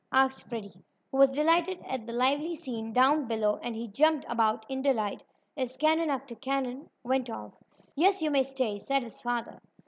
[0.11, 4.65] asked Freddie, who was delighted at the lively scene down below, and he jumped about
[4.67, 5.23] in delight
[5.55, 7.53] as cannon after cannon went off.
[7.95, 9.61] "Yes, you may stay," said his father.